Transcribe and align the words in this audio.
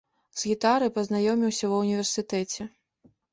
З 0.43 0.45
гітарай 0.51 0.89
пазнаёміўся 0.95 1.69
ва 1.75 1.83
ўніверсітэце. 1.83 2.69